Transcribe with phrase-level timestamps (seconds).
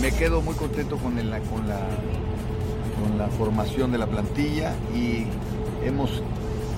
[0.00, 1.80] Me quedo muy contento con, el, con, la,
[3.00, 5.26] con la formación de la plantilla y
[5.84, 6.22] hemos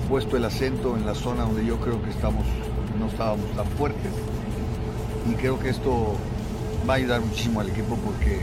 [0.07, 2.45] puesto el acento en la zona donde yo creo que estamos,
[2.99, 4.11] no estábamos tan fuertes.
[5.29, 6.15] Y creo que esto
[6.89, 8.39] va a ayudar muchísimo al equipo porque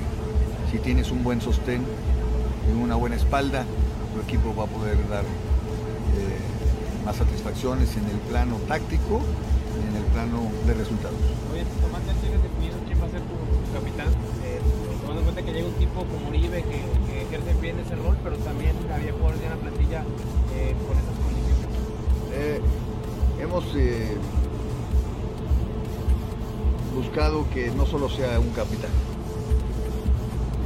[0.70, 1.82] si tienes un buen sostén
[2.68, 3.64] y una buena espalda,
[4.14, 9.20] tu equipo va a poder dar eh, más satisfacciones en el plano táctico
[9.76, 11.18] en el plano de resultados.
[11.52, 13.36] Oye, Tomás, ¿tienes definido quién va a ser tu
[13.72, 14.08] capitán?
[15.06, 18.16] tomando en cuenta que llega un tipo como Uribe que, que ejerce bien ese rol,
[18.24, 20.02] pero también había jugadores en la plantilla
[20.56, 21.66] eh, con esas condiciones.
[22.32, 22.60] Eh,
[23.40, 24.16] hemos eh,
[26.92, 28.90] buscado que no solo sea un capitán,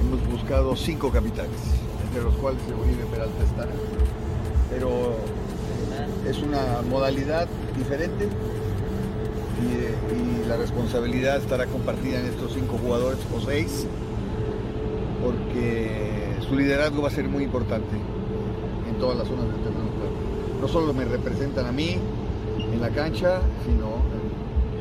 [0.01, 1.61] hemos buscado cinco capitanes,
[2.07, 3.67] entre los cuales Uribe Peralta está.
[4.71, 5.17] Pero
[6.27, 8.29] es una modalidad diferente
[9.63, 13.87] y, y, la responsabilidad estará compartida en estos cinco jugadores o seis
[15.23, 17.97] porque su liderazgo va a ser muy importante
[18.89, 20.61] en todas las zonas del terreno de juego.
[20.61, 21.99] No solo me representan a mí
[22.73, 24.01] en la cancha, sino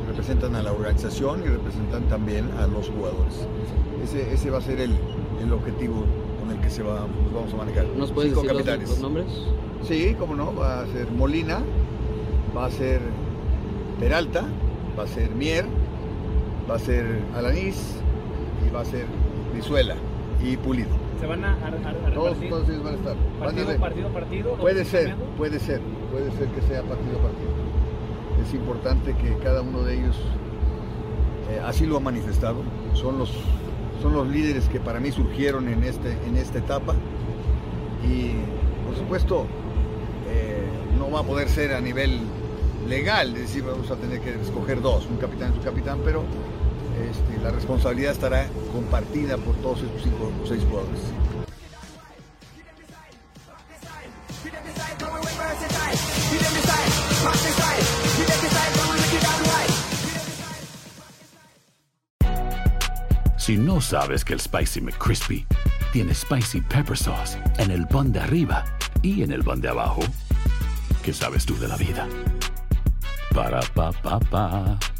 [0.08, 3.46] representan a la organización y representan también a los jugadores.
[4.02, 4.96] Ese, ese va a ser el,
[5.42, 6.04] el, objetivo
[6.40, 7.86] con el que se va, nos vamos a manejar.
[7.96, 8.80] ¿Nos puedes Cinco decir.
[8.80, 9.26] Los, los nombres?
[9.86, 11.60] Sí, cómo no, va a ser Molina,
[12.56, 13.00] va a ser
[14.00, 14.44] Peralta,
[15.00, 15.64] va a ser Mier,
[16.70, 17.96] va a ser Alanís
[18.66, 19.06] y va a ser
[19.54, 19.94] Vizuela
[20.44, 20.90] y Pulido.
[21.18, 23.16] ¿Se van a, a, a Todos, ellos van a estar.
[23.40, 24.52] Van a partido, partido, partido?
[24.52, 25.36] ¿O Puede ser, cambiando?
[25.38, 25.80] puede ser,
[26.10, 27.50] puede ser que sea partido a partido.
[28.46, 30.16] Es importante que cada uno de ellos
[31.50, 32.62] eh, así lo ha manifestado.
[32.92, 33.32] Son los,
[34.02, 36.94] son los líderes que para mí surgieron en, este, en esta etapa.
[38.06, 38.32] Y
[38.86, 39.46] por supuesto,
[40.28, 40.62] eh,
[40.98, 42.20] no va a poder ser a nivel
[42.88, 46.24] legal, es decir, vamos a tener que escoger dos, un capitán y su capitán, pero
[47.00, 51.00] este, la responsabilidad estará compartida por todos estos cinco o seis jugadores.
[63.38, 65.44] Si no sabes que el Spicy McCrispy
[65.92, 68.64] tiene Spicy Pepper Sauce en el pan de arriba
[69.02, 70.02] y en el pan de abajo,
[71.02, 72.06] ¿qué sabes tú de la vida?
[73.34, 74.99] Para, pa, pa, pa.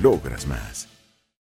[0.00, 0.97] logras más.